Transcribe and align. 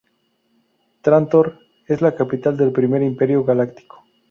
Trántor 1.03 1.59
es 1.85 2.01
la 2.01 2.15
capital 2.15 2.57
del 2.57 2.71
primer 2.71 3.03
Imperio 3.03 3.43
Galáctico. 3.43 4.03